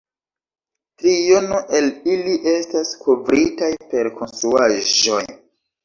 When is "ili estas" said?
2.15-2.97